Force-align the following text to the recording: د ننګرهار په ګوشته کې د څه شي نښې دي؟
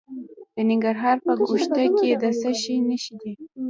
د 0.55 0.57
ننګرهار 0.69 1.17
په 1.25 1.31
ګوشته 1.47 1.81
کې 1.97 2.09
د 2.21 2.23
څه 2.39 2.49
شي 2.61 2.75
نښې 2.87 3.15
دي؟ 3.21 3.33